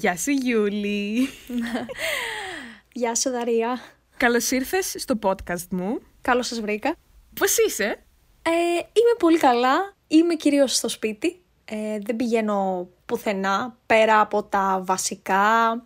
[0.00, 1.28] Γεια σου Γιούλη.
[2.92, 3.78] Γεια σου Δαρία.
[4.16, 6.00] Καλώς ήρθες στο podcast μου.
[6.20, 6.94] Καλώς σας βρήκα.
[7.34, 7.84] Πώς είσαι;
[8.42, 9.94] Ε, είμαι πολύ καλά.
[10.08, 11.40] Είμαι κυρίως στο σπίτι.
[11.64, 15.82] Ε, δεν πηγαίνω πουθενά πέρα από τα βασικά,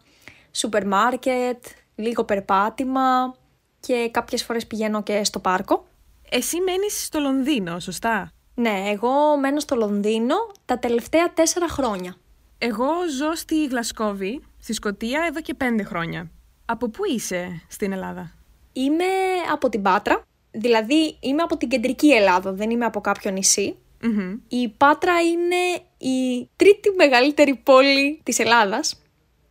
[0.52, 3.34] σούπερ μάρκετ, λίγο περπάτημα
[3.80, 5.86] και κάποιες φορές πηγαίνω και στο πάρκο.
[6.30, 10.34] Εσύ μένεις στο Λονδίνο, σωστά; Ναι, εγώ μένω στο Λονδίνο
[10.64, 12.16] τα τελευταία τέσσερα χρόνια.
[12.64, 12.86] Εγώ
[13.18, 16.30] ζω στη Γλασκόβη, στη Σκωτία, εδώ και πέντε χρόνια.
[16.64, 18.32] Από πού είσαι στην Ελλάδα;
[18.72, 19.04] Είμαι
[19.52, 23.76] από την Πάτρα, δηλαδή είμαι από την κεντρική Ελλάδα, δεν είμαι από κάποιο νησί.
[24.02, 24.38] Μμμ.
[24.48, 29.02] Η Πάτρα είναι η τρίτη μεγαλύτερη πόλη της Ελλάδας.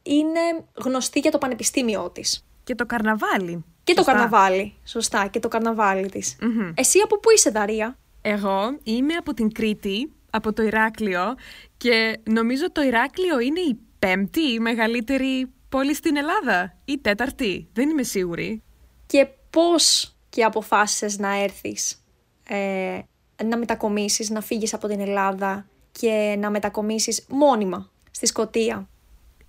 [0.03, 0.39] Είναι
[0.73, 2.45] γνωστή για το πανεπιστήμιό της.
[2.63, 3.65] Και το καρναβάλι.
[3.83, 4.73] Και το σωστά; καρναβάλι.
[4.83, 6.37] Σωστά, και το καρναβάλι της.
[6.41, 6.71] Μμμ.
[6.75, 11.35] Εσύ από πού είσαι, Δαρία; Εγώ είμαι από την Κρήτη, από το Ηράκλειο
[11.77, 18.03] και νομίζω το Ηράκλειο είναι η πέμπτη μεγαλύτερη πόλη στην Ελλάδα ή τέταρτη, δεν είμαι
[18.03, 18.63] σίγουρη.
[19.05, 22.05] Και πώς και αποφάσισες να έρθεις,
[22.47, 22.99] ε,
[23.43, 28.89] να μετακομίσεις, να φύγεις από την Ελλάδα και να μετακομίσεις μόνιμα στη Σκωτία;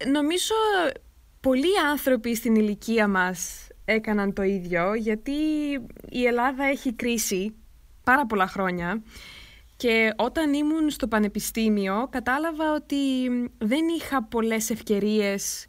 [0.06, 0.54] Νομίζω
[1.40, 5.32] πολλοί άνθρωποι στην ηλικία μας έκαναν το ίδιο γιατί
[6.08, 7.54] η Ελλάδα έχει κρίση
[8.04, 9.02] πάρα πολλά χρόνια
[9.82, 12.96] και όταν ήμουν στο πανεπιστήμιο κατάλαβα ότι
[13.58, 15.66] δεν είχα πολλές ευκαιρίες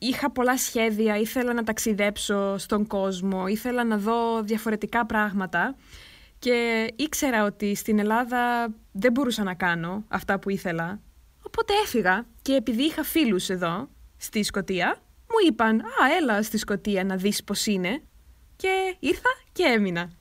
[0.00, 5.76] Είχα πολλά σχέδια, ήθελα να ταξιδέψω στον κόσμο, ήθελα να δω διαφορετικά πράγματα
[6.38, 11.00] και ήξερα ότι στην Ελλάδα δεν μπορούσα να κάνω αυτά που ήθελα.
[11.42, 17.04] Οπότε έφυγα και επειδή είχα φίλους εδώ, στη Σκωτία, μου είπαν «Α, έλα στη Σκωτία
[17.04, 18.02] να δεις πώς είναι»
[18.56, 20.17] και ήρθα και έμεινα.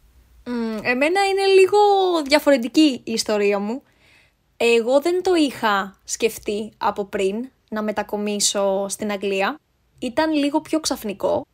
[0.50, 1.78] Μμ, εμένα είναι λίγο
[2.26, 3.84] διαφορετική η ιστορία μου.
[4.58, 9.60] Εγώ δεν το είχα σκεφτεί από πριν να μετακομίσω στην Αγγλία.
[10.00, 11.46] Ήταν λίγο πιο ξαφνικό.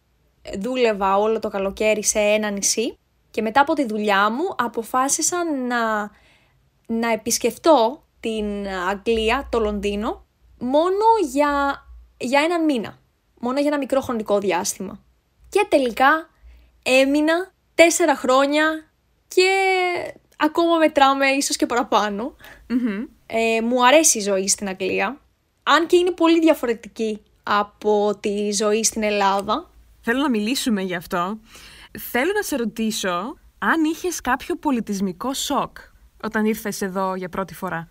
[0.60, 2.98] Δούλευα όλο το καλοκαίρι σε ένα νησί
[3.32, 6.12] και μετά από τη δουλειά μου αποφάσισα να,
[6.86, 10.26] να επισκεφτώ την Αγγλία, το Λονδίνο,
[10.60, 11.84] μόνο για,
[12.18, 13.00] για έναν μήνα.
[13.40, 15.04] Μόνο για ένα μικρό χρονικό διάστημα.
[15.50, 16.30] Και τελικά
[16.84, 18.93] έμεινα τέσσερα χρόνια
[19.34, 19.50] και
[20.38, 22.36] ακόμα μετράμε ίσως και παραπάνω.
[22.68, 23.06] Μμμ.
[23.26, 25.22] Ε, μου αρέσει η ζωή στην Αγγλία,
[25.64, 29.70] αν και είναι πολύ διαφορετική από τη ζωή στην Ελλάδα.
[30.02, 31.40] Θέλω να μιλήσουμε γι' αυτό.
[32.12, 35.78] Θέλω να σε ρωτήσω αν είχες κάποιο πολιτισμικό σοκ
[36.24, 37.90] όταν ήρθες εδώ για πρώτη φορά.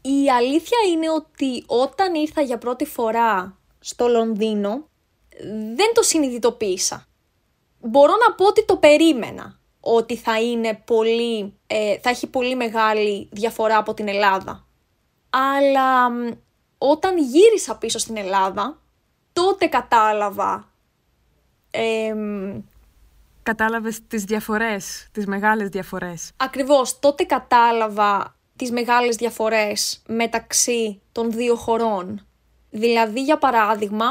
[0.00, 4.88] Η αλήθεια είναι ότι όταν ήρθα για πρώτη φορά στο Λονδίνο,
[5.74, 7.06] δεν το συνειδητοποίησα.
[7.80, 13.28] Μπορώ να πω ότι το περίμενα ότι θα, είναι πολύ, ε, θα έχει πολύ μεγάλη
[13.32, 14.66] διαφορά από την Ελλάδα.
[15.30, 16.30] Αλλά μ,
[16.78, 18.78] όταν γύρισα πίσω στην Ελλάδα,
[19.32, 20.72] τότε κατάλαβα
[21.70, 22.62] εμ,
[23.42, 26.30] Κατάλαβες τις διαφορές, τις μεγάλες διαφορές.
[26.36, 32.26] Ακριβώς, τότε κατάλαβα τις μεγάλες διαφορές μεταξύ των δύο χωρών.
[32.70, 34.06] Δηλαδή, για παράδειγμα,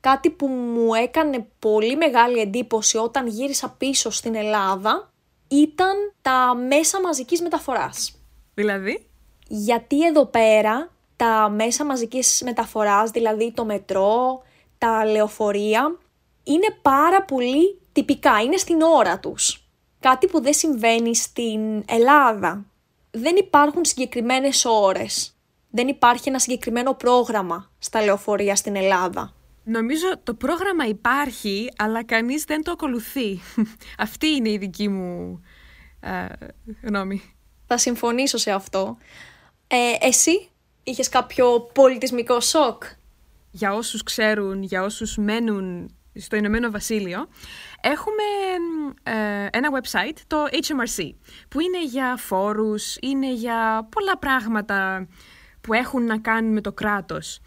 [0.00, 5.12] κάτι που μου έκανε πολύ μεγάλη εντύπωση όταν γύρισα πίσω στην Ελλάδα
[5.48, 8.14] ήταν τα μέσα μαζικής μεταφοράς.
[8.54, 9.06] Δηλαδή,
[9.48, 14.42] Γιατί εδώ πέρα τα μέσα μαζικής μεταφοράς, δηλαδή το μετρό,
[14.78, 15.98] τα λεωφορεία,
[16.44, 19.68] είναι πάρα πολύ τυπικά, είναι στην ώρα τους.
[20.00, 22.64] Κάτι που δεν συμβαίνει στην Ελλάδα.
[23.10, 25.36] Δεν υπάρχουν συγκεκριμένες ώρες.
[25.70, 29.34] Δεν υπάρχει ένα συγκεκριμένο πρόγραμμα στα λεωφορεία στην Ελλάδα.
[29.66, 33.40] Νομίζω το πρόγραμμα υπάρχει, αλλά κανείς δεν το ακολουθεί.
[33.98, 35.40] Αυτή είναι η δική μου
[36.00, 36.26] ε,
[36.82, 37.34] γνώμη.
[37.66, 38.96] Θα συμφωνήσω σε αυτό.
[39.66, 40.48] Ε, εσύ
[40.82, 42.82] είχες κάποιο πολιτισμικό σοκ;
[43.50, 47.28] Για όσους ξέρουν, για όσους μένουν στο Ηνωμένο Βασίλειο,
[47.80, 48.22] έχουμε
[49.02, 51.10] ε, ένα website, το HMRC,
[51.48, 55.08] που είναι για φόρους, είναι για πολλά πράγματα
[55.60, 57.40] που έχουν να κάνουν με το κράτος.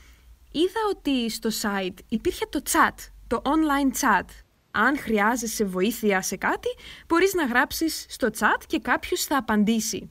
[0.52, 2.96] Είδα ότι στο site υπήρχε το chat,
[3.28, 4.26] το online chat.
[4.72, 6.68] Αν χρειάζεσαι βοήθεια σε κάτι,
[7.08, 10.10] μπορείς να γράψεις στο chat και κάποιος θα απαντήσει.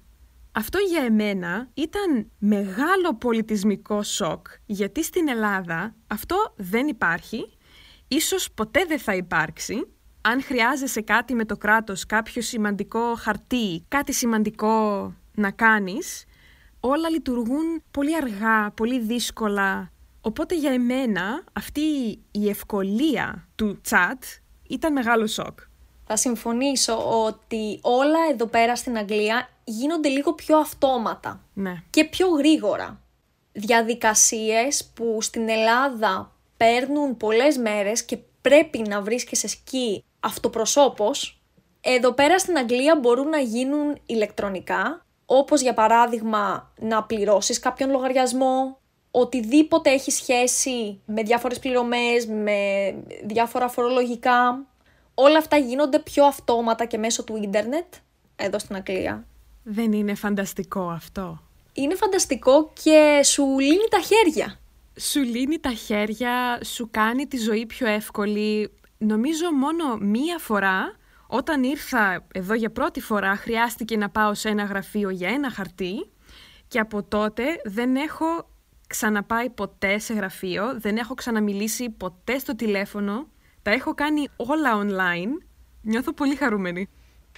[0.52, 7.56] Αυτό για εμένα ήταν μεγάλο πολιτισμικό σοκ, γιατί στην Ελλάδα αυτό δεν υπάρχει,
[8.08, 9.88] ίσως ποτέ δεν θα υπάρξει.
[10.20, 16.24] Αν χρειάζεσαι κάτι με το κράτος, κάποιο σημαντικό χαρτί, κάτι σημαντικό να κάνεις,
[16.80, 19.92] όλα λειτουργούν πολύ αργά, πολύ δύσκολα.
[20.28, 21.80] Οπότε για εμένα αυτή
[22.30, 24.18] η ευκολία του chat
[24.68, 25.58] ήταν μεγάλο σοκ.
[26.06, 31.82] Θα συμφωνήσω ότι όλα εδώ πέρα στην Αγγλία γίνονται λίγο πιο αυτόματα Ναι.
[31.90, 33.00] και πιο γρήγορα.
[33.52, 41.40] Διαδικασίες που στην Ελλάδα παίρνουν πολλές μέρες και πρέπει να βρίσκεσαι σκι αυτοπροσώπος,
[41.80, 48.78] εδώ πέρα στην Αγγλία μπορούν να γίνουν ηλεκτρονικά, όπως για παράδειγμα να πληρώσεις κάποιον λογαριασμό,
[49.20, 52.58] οτιδήποτε έχει σχέση με διάφορες πληρωμές, με
[53.24, 54.66] διάφορα φορολογικά.
[55.14, 57.94] Όλα αυτά γίνονται πιο αυτόματα και μέσω του ίντερνετ,
[58.36, 59.26] εδώ στην Αγγλία.
[59.62, 61.42] Δεν είναι φανταστικό αυτό;
[61.72, 64.58] Είναι φανταστικό και σου λύνει τα χέρια.
[65.00, 68.72] Σου λύνει τα χέρια, σου κάνει τη ζωή πιο εύκολη.
[68.98, 74.64] Νομίζω μόνο μία φορά, όταν ήρθα εδώ για πρώτη φορά, χρειάστηκε να πάω σε ένα
[74.64, 76.10] γραφείο για ένα χαρτί
[76.68, 78.48] και από τότε δεν έχω
[78.88, 83.26] ξαναπάει ποτέ σε γραφείο, δεν έχω ξαναμιλήσει ποτέ στο τηλέφωνο,
[83.62, 85.42] τα έχω κάνει όλα online.
[85.82, 86.88] Νιώθω πολύ χαρούμενη.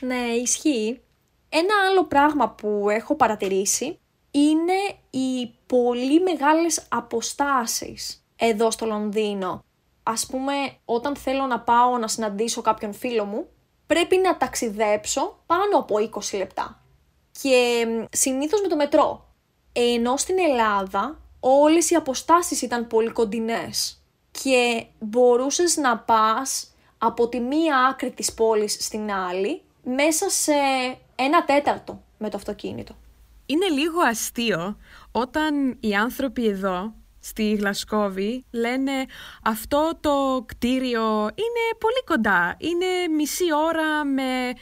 [0.00, 1.00] Ναι, ισχύει.
[1.49, 3.99] Ένα άλλο πράγμα που έχω παρατηρήσει
[4.31, 4.73] είναι
[5.11, 9.64] οι πολύ μεγάλες αποστάσεις εδώ στο Λονδίνο.
[10.03, 10.53] Ας πούμε,
[10.85, 13.49] όταν θέλω να πάω να συναντήσω κάποιον φίλο μου,
[13.87, 15.96] πρέπει να ταξιδέψω πάνω από
[16.32, 16.82] 20 λεπτά.
[17.43, 19.35] Και συνήθως με το μετρό.
[19.73, 27.40] Ενώ στην Ελλάδα όλες οι αποστάσεις ήταν πολύ κοντινές και μπορούσες να πας από τη
[27.40, 30.52] μία άκρη της πόλης στην άλλη μέσα σε
[31.14, 32.96] ένα τέταρτο με το αυτοκίνητο.
[33.46, 34.76] Είναι λίγο αστείο
[35.12, 38.93] όταν οι άνθρωποι εδώ στη Γλασκόβη λένε
[39.44, 44.52] αυτό το κτίριο είναι πολύ κοντά, είναι μισή ώρα με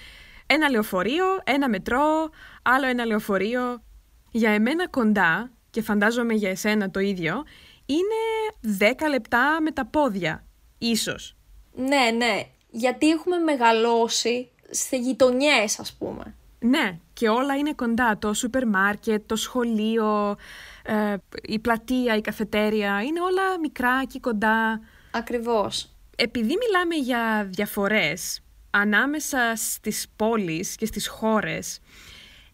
[0.46, 2.30] ένα λεωφορείο, ένα μετρό,
[2.62, 3.82] άλλο ένα λεωφορείο.
[4.30, 7.44] Για εμένα κοντά, και φαντάζομαι για εσένα το ίδιο,
[7.86, 10.44] είναι 10 λεπτά με τα πόδια,
[10.78, 11.36] ίσως.
[11.74, 16.34] Ναι, ναι, γιατί έχουμε μεγαλώσει σε γειτονιές ας πούμε.
[16.60, 18.18] Ναι, και όλα είναι κοντά.
[18.18, 20.36] Το σούπερ μάρκετ, το σχολείο,
[20.82, 23.02] ε, η πλατεία, η καφετέρια.
[23.02, 24.80] Είναι όλα μικρά και κοντά.
[25.10, 25.90] Ακριβώς.
[26.16, 31.80] Επειδή μιλάμε για διαφορές ανάμεσα στις πόλεις και στις χώρες,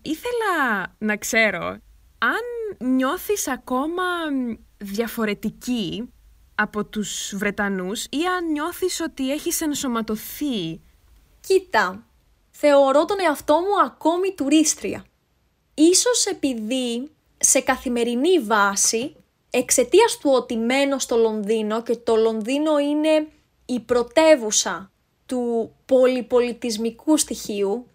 [0.02, 1.66] ήθελα να ξέρω
[2.18, 2.42] αν
[2.78, 4.02] νιώθεις ακόμα
[4.76, 6.08] διαφορετική
[6.54, 10.80] από τους Βρετανούς ή αν νιώθεις ότι έχεις ενσωματωθεί;
[11.46, 12.06] Κοίτα,
[12.50, 15.04] θεωρώ τον εαυτό μου ακόμη τουρίστρια.
[15.74, 19.16] Ίσως επειδή σε καθημερινή βάση,
[19.50, 23.28] εξαιτίας του ότι μένω στο Λονδίνο και το Λονδίνο είναι
[23.64, 24.90] η πρωτεύουσα
[25.26, 27.86] του πολυπολιτισμικού στοιχείου,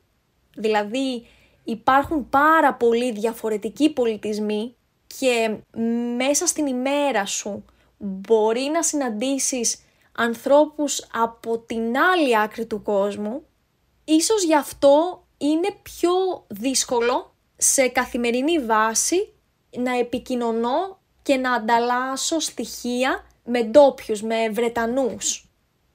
[0.56, 1.28] δηλαδή
[1.70, 4.76] υπάρχουν πάρα πολλοί διαφορετικοί πολιτισμοί
[5.20, 5.58] και
[6.16, 7.66] μέσα στην ημέρα σου
[7.98, 9.84] μπορεί να συναντήσεις
[10.18, 13.44] ανθρώπους από την άλλη άκρη του κόσμου
[14.12, 19.34] Ίσως γι' αυτό είναι πιο δύσκολο σε καθημερινή βάση
[19.78, 25.50] να επικοινωνώ και να ανταλλάσσω στοιχεία με ντόπιους, με Βρετανούς.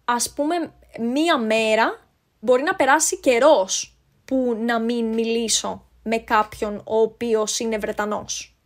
[0.04, 2.08] Ας πούμε, μία μέρα
[2.40, 3.93] μπορεί να περάσει καιρός
[4.24, 8.56] που να μην μιλήσω με κάποιον ο οποίος είναι Βρετανός.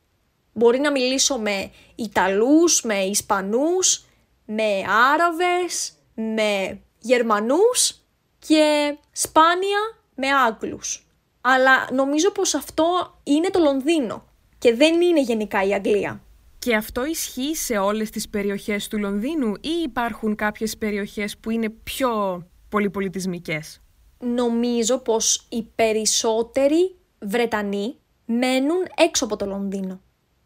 [0.53, 4.05] Μπορεί να μιλήσω με Ιταλούς, με Ισπανούς,
[4.45, 8.01] με Άραβες, με Γερμανούς
[8.39, 9.79] και σπάνια
[10.15, 11.07] με Άγγλους.
[11.41, 14.25] Αλλά νομίζω πως αυτό είναι το Λονδίνο
[14.59, 16.23] και δεν είναι γενικά η Αγγλία.
[16.59, 21.69] Και αυτό ισχύει σε όλες τις περιοχές του Λονδίνου ή υπάρχουν κάποιες περιοχές που είναι
[21.69, 23.81] πιο πολυπολιτισμικές;
[24.19, 30.01] Νομίζω πως οι περισσότεροι Βρετανοί μένουν έξω από το Λονδίνο.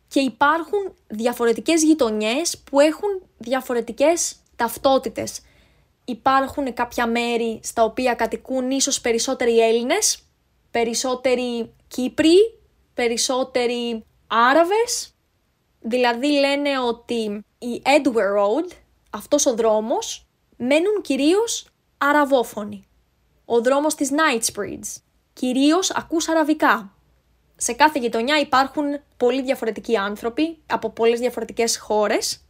[0.09, 5.41] Και υπάρχουν διαφορετικές γειτονιές που έχουν διαφορετικές ταυτότητες
[6.05, 10.19] υπάρχουν κάποια μέρη στα οποία κατοικούν ίσως περισσότεροι Έλληνες,
[10.71, 12.37] περισσότεροι Κύπροι,
[12.95, 15.14] περισσότεροι Άραβες.
[15.81, 18.73] Δηλαδή λένε ότι η Edward Road,
[19.11, 20.26] αυτός ο δρόμος,
[20.57, 21.67] μένουν κυρίως
[21.99, 22.87] αραβόφωνοι.
[23.52, 26.94] Ο δρόμος της Knightsbridge, κυρίως ακούς αραβικά.
[27.56, 28.85] Σε κάθε γειτονιά υπάρχουν
[29.16, 32.40] πολύ διαφορετικοί άνθρωποι από πολλές διαφορετικές χώρες,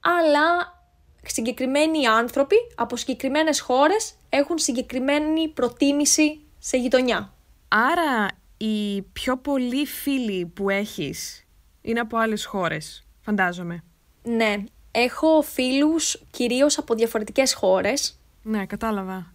[0.00, 0.80] αλλά
[1.26, 7.32] συγκεκριμένοι άνθρωποι από συγκεκριμένες χώρες έχουν συγκεκριμένη προτίμηση σε γειτονιά.
[7.68, 11.46] Άρα οι πιο πολλοί φίλοι που έχεις
[11.82, 13.84] είναι από άλλες χώρες, φαντάζομαι.
[14.22, 14.56] Ναι,
[14.90, 18.20] έχω φίλους κυρίως από διαφορετικές χώρες.
[18.42, 19.32] Ναι, κατάλαβα.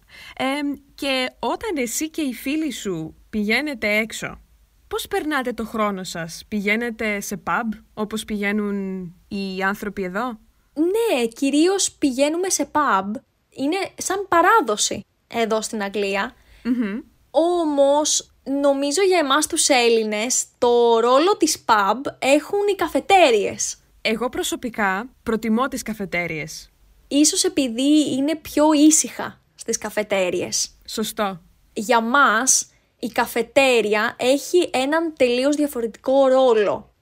[0.97, 4.39] Και όταν εσύ και οι φίλοι σου πηγαίνετε έξω,
[4.87, 10.39] πώς περνάτε το χρόνο σας, πηγαίνετε σε pub όπως πηγαίνουν οι άνθρωποι εδώ;
[10.73, 13.11] Ναι, κυρίως πηγαίνουμε σε pub.
[13.49, 21.37] Είναι σαν παράδοση εδώ στην αγγλια mm Όμως, νομίζω για εμάς τους Έλληνες, το ρόλο
[21.37, 23.77] της pub έχουν οι καφετέριες.
[24.01, 26.69] Εγώ προσωπικά προτιμώ τις καφετέριες.
[27.07, 30.76] Ίσως επειδή είναι πιο ήσυχα στις καφετέριες.
[30.87, 31.41] Σωστό.
[31.73, 36.93] Για μας η καφετέρια έχει έναν τελείως διαφορετικό ρόλο.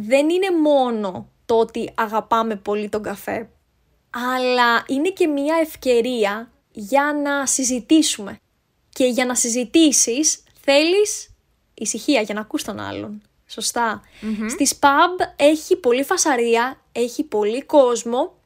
[0.00, 3.50] Δεν είναι μόνο το ότι αγαπάμε πολύ τον καφέ,
[4.10, 8.40] αλλά είναι και μια ευκαιρία για να συζητήσουμε.
[8.88, 11.34] Και για να συζητήσεις θέλεις
[11.74, 13.22] ησυχία για να ακούς τον άλλον.
[13.46, 14.02] Σωστά.
[14.48, 18.38] Στις pub έχει πολύ φασαρία, έχει πολύ κόσμο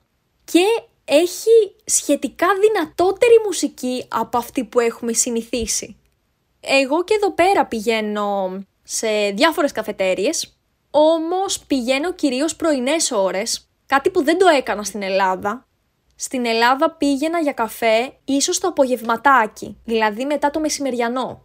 [0.44, 0.64] και
[1.12, 5.96] έχει σχετικά δυνατότερη μουσική από αυτή που έχουμε συνηθίσει.
[6.60, 10.58] Εγώ και εδώ πέρα πηγαίνω σε διάφορες καφετέριες,
[10.90, 15.66] όμως πηγαίνω κυρίως πρωινές ώρες, κάτι που δεν το έκανα στην Ελλάδα.
[16.16, 21.42] Στην Ελλάδα πήγαινα για καφέ ίσως το απογευματάκι, δηλαδή μετά το μεσημεριανό.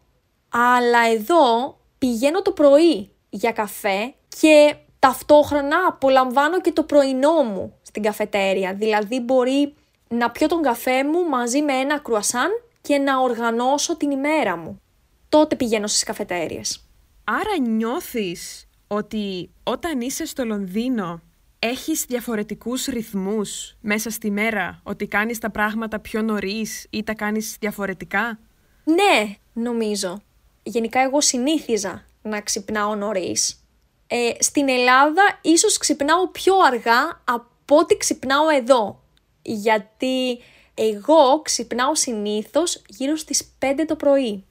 [0.50, 8.04] Αλλά εδώ πηγαίνω το πρωί για καφέ και ταυτόχρονα απολαμβάνω και το πρωινό μου στην
[8.04, 8.74] καφετέρια.
[8.74, 9.74] Δηλαδή μπορεί
[10.08, 12.50] να πιω τον καφέ μου μαζί με ένα κρουασάν
[12.82, 14.82] και να οργανώσω την ημέρα μου.
[15.30, 16.86] Τότε πηγαίνω στις καφετέριες.
[17.24, 21.22] Άρα νιώθεις ότι όταν είσαι στο Λονδίνο
[21.60, 27.56] έχεις διαφορετικούς ρυθμούς μέσα στη μέρα, ότι κάνεις τα πράγματα πιο νωρίς ή τα κάνεις
[27.60, 28.40] διαφορετικά;
[28.84, 30.22] Ναι, νομίζω.
[30.64, 33.65] Γενικά εγώ συνήθιζα να ξυπνάω νωρίς.
[34.08, 39.04] Ε, στην Ελλάδα ίσως ξυπνάω πιο αργά από ό,τι ξυπνάω εδώ.
[39.42, 40.40] Γιατί
[40.74, 44.46] εγώ ξυπνάω συνήθως γύρω στις 5 το πρωί.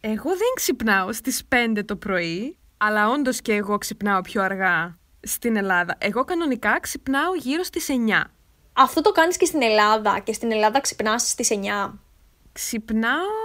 [0.00, 1.42] Εγώ δεν ξυπνάω στις
[1.76, 5.96] 5 το πρωί, αλλά όντως και εγώ ξυπνάω πιο αργά στην Ελλάδα.
[5.98, 8.24] Εγώ κανονικά ξυπνάω γύρω στις 9.
[8.72, 11.92] Αυτό το κάνεις και στην Ελλάδα και στην Ελλάδα ξυπνάς στις 9.
[12.52, 13.43] Ξυπνάω...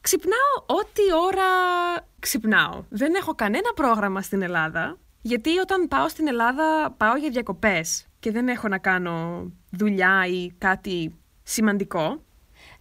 [0.00, 1.44] Ξυπνάω ό,τι ώρα
[2.18, 2.84] ξυπνάω.
[2.88, 8.30] Δεν έχω κανένα πρόγραμμα στην Ελλάδα, γιατί όταν πάω στην Ελλάδα πάω για διακοπές και
[8.30, 12.22] δεν έχω να κάνω δουλειά ή κάτι σημαντικό.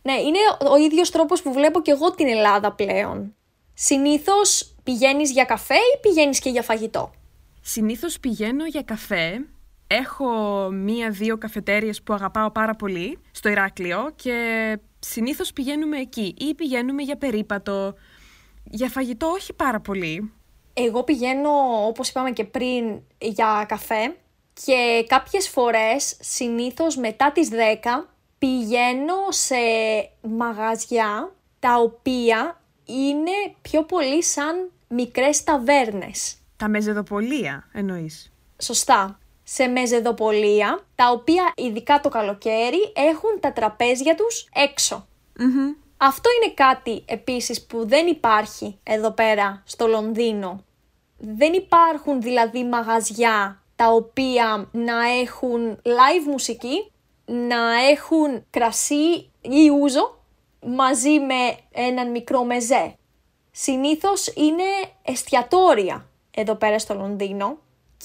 [0.02, 0.38] Ναι, είναι
[0.72, 3.36] ο ίδιος τρόπος που βλέπω και εγώ την Ελλάδα πλέον.
[3.74, 7.12] Συνήθως πηγαίνεις για καφέ ή πηγαίνεις και για φαγητό;
[7.62, 9.46] Συνήθως πηγαίνω για καφέ.
[9.88, 10.30] Έχω
[10.72, 14.78] μία-δύο καφετέριες που αγαπάω πάρα πολύ στο Ηράκλειο και
[15.12, 17.94] συνήθως πηγαίνουμε εκεί ή πηγαίνουμε για περίπατο.
[18.64, 20.32] Για φαγητό όχι πάρα πολύ.
[20.74, 21.50] Εγώ πηγαίνω,
[21.88, 24.16] όπως είπαμε και πριν, για καφέ
[24.66, 29.56] και κάποιες φορές, συνήθως μετά τις 10, πηγαίνω σε
[30.22, 36.38] μαγαζιά τα οποία είναι πιο πολύ σαν μικρές ταβέρνες.
[36.58, 38.32] Τα μεζεδοπολία εννοείς.
[38.62, 39.20] Σωστά.
[39.50, 45.08] Σε μεζεδοπολία, τα οποία ειδικά το καλοκαίρι έχουν τα τραπέζια τους έξω.
[45.98, 50.64] Αυτό είναι κάτι επίσης που δεν υπάρχει εδώ πέρα στο Λονδίνο.
[51.18, 56.92] Δεν υπάρχουν δηλαδή μαγαζιά τα οποία να έχουν live μουσική,
[57.26, 60.20] να έχουν κρασί ή ούζο
[60.66, 62.96] μαζί με έναν μικρό μεζέ.
[63.52, 64.64] Συνήθως είναι
[65.04, 67.58] εστιατόρια εδώ πέρα στο Λονδίνο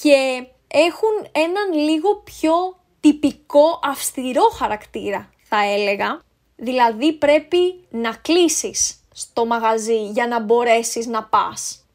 [0.02, 2.52] και έχουν έναν λίγο πιο
[3.00, 6.20] τυπικό αυστηρό χαρακτήρα θα έλεγα.
[6.56, 11.86] Δηλαδή πρέπει να κλείσεις στο μαγαζί για να μπορέσεις να πας.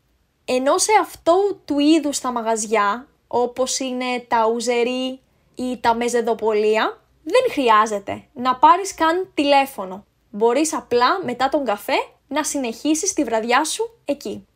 [0.46, 5.19] Ενώ σε αυτό του είδους τα μαγαζιά, όπως είναι τα ουζερί
[5.55, 10.05] ή τα μεζεδοπολία, δεν χρειάζεται να πάρεις καν τηλέφωνο.
[10.29, 14.48] Μπορείς απλά μετά τον καφέ να συνεχίσεις τη βραδιά σου εκεί.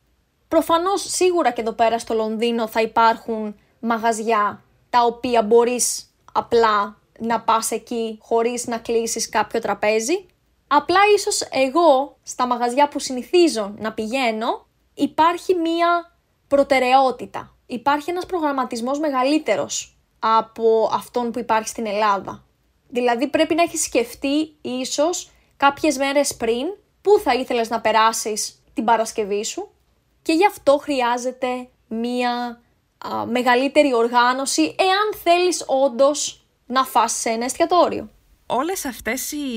[0.48, 7.42] Προφανώς σίγουρα και εδώ πέρα στο Λονδίνο θα υπάρχουν μαγαζιά τα οποία μπορείς απλά να
[7.42, 10.26] πας εκεί χωρίς να κλείσεις κάποιο τραπέζι.
[10.68, 16.16] Απλά ίσως εγώ στα μαγαζιά που συνηθίζω να πηγαίνω υπάρχει μία
[16.48, 17.56] προτεραιότητα.
[17.66, 22.44] Υπάρχει ένας προγραμματισμός μεγαλύτερος από αυτόν που υπάρχει στην Ελλάδα.
[22.90, 26.68] Δηλαδή πρέπει να έχεις σκεφτεί ίσως κάποιες μέρες πριν
[27.02, 29.72] πού θα ήθελες να περάσεις την Παρασκευή σου
[30.22, 32.62] και γι' αυτό χρειάζεται μία
[33.30, 38.10] μεγαλύτερη οργάνωση εάν θέλεις όντως να φας σε ένα εστιατόριο.
[38.46, 39.48] Όλες αυτές οι,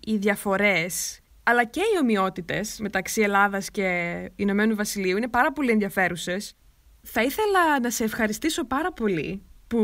[0.00, 6.56] οι διαφορές αλλά και οι ομοιότητες μεταξύ Ελλάδας και Ηνωμένου Βασιλείου είναι πάρα πολύ ενδιαφέρουσες.
[7.02, 9.78] Θα ήθελα να σε ευχαριστήσω πάρα πολύ που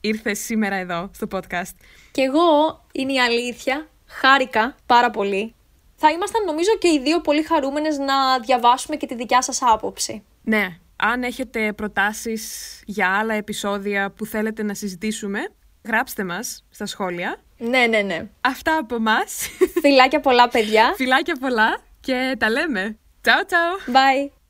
[0.00, 1.74] ήρθες σήμερα εδώ στο podcast.
[2.10, 3.88] Και εγώ είναι η αλήθεια.
[4.06, 5.54] Χάρηκα πάρα πολύ.
[5.96, 10.24] Θα ήμασταν νομίζω και οι δύο πολύ χαρούμενες να διαβάσουμε και τη δικιά σας άποψη.
[10.42, 15.38] Ναι, αν έχετε προτάσεις για άλλα επεισόδια που θέλετε να συζητήσουμε,
[15.84, 17.36] γράψτε μας στα σχόλια.
[17.58, 18.28] Ναι, ναι, ναι.
[18.40, 19.48] Αυτά από μας.
[19.80, 20.92] Φιλάκια πολλά, παιδιά.
[20.96, 22.98] Φιλάκια πολλά και τα λέμε.
[23.24, 23.94] Ciao, ciao.
[23.94, 24.41] Bye.